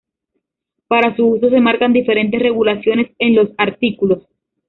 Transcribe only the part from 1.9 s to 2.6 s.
diferentes